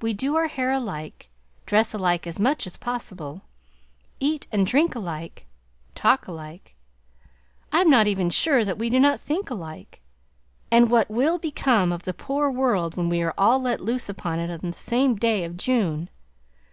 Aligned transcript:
We 0.00 0.12
do 0.12 0.34
our 0.34 0.48
hair 0.48 0.72
alike, 0.72 1.28
dress 1.66 1.94
alike 1.94 2.26
as 2.26 2.40
much 2.40 2.66
as 2.66 2.76
possible, 2.76 3.42
eat 4.18 4.48
and 4.50 4.66
drink 4.66 4.96
alike, 4.96 5.46
talk 5.94 6.26
alike, 6.26 6.74
I 7.70 7.80
am 7.82 7.88
not 7.88 8.08
even 8.08 8.28
sure 8.28 8.64
that 8.64 8.76
we 8.76 8.90
do 8.90 8.98
not 8.98 9.20
think 9.20 9.50
alike; 9.50 10.00
and 10.72 10.90
what 10.90 11.08
will 11.08 11.38
become 11.38 11.92
of 11.92 12.02
the 12.02 12.12
poor 12.12 12.50
world 12.50 12.96
when 12.96 13.08
we 13.08 13.22
are 13.22 13.34
all 13.38 13.60
let 13.62 13.80
loose 13.80 14.08
upon 14.08 14.40
it 14.40 14.50
on 14.50 14.68
the 14.68 14.76
same 14.76 15.14
day 15.14 15.44
of 15.44 15.56
June? 15.56 16.10